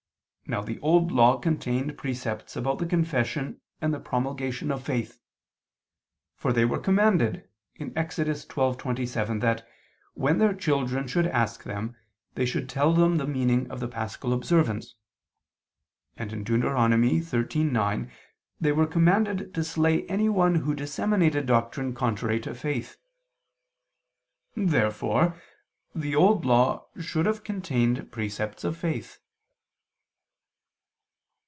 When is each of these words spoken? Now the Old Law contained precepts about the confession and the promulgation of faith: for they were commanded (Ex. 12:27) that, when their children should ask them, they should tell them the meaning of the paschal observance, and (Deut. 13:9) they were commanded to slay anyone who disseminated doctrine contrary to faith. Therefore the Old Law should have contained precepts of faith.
Now 0.47 0.59
the 0.59 0.79
Old 0.81 1.13
Law 1.13 1.37
contained 1.37 1.97
precepts 1.97 2.57
about 2.57 2.79
the 2.79 2.85
confession 2.85 3.61
and 3.79 3.93
the 3.93 4.01
promulgation 4.01 4.69
of 4.69 4.83
faith: 4.83 5.21
for 6.35 6.51
they 6.51 6.65
were 6.65 6.77
commanded 6.77 7.47
(Ex. 7.79 8.17
12:27) 8.17 9.39
that, 9.39 9.65
when 10.13 10.39
their 10.39 10.53
children 10.53 11.07
should 11.07 11.25
ask 11.27 11.63
them, 11.63 11.95
they 12.35 12.45
should 12.45 12.67
tell 12.67 12.91
them 12.93 13.15
the 13.15 13.25
meaning 13.25 13.71
of 13.71 13.79
the 13.79 13.87
paschal 13.87 14.33
observance, 14.33 14.95
and 16.17 16.31
(Deut. 16.45 16.59
13:9) 16.61 18.11
they 18.59 18.73
were 18.73 18.87
commanded 18.87 19.53
to 19.53 19.63
slay 19.63 20.05
anyone 20.07 20.55
who 20.55 20.75
disseminated 20.75 21.45
doctrine 21.45 21.93
contrary 21.95 22.41
to 22.41 22.53
faith. 22.53 22.97
Therefore 24.57 25.41
the 25.95 26.13
Old 26.13 26.43
Law 26.43 26.87
should 26.99 27.25
have 27.25 27.45
contained 27.45 28.11
precepts 28.11 28.65
of 28.65 28.75
faith. 28.75 29.17